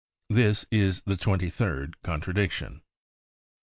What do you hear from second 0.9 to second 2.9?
the twenty third contradiction.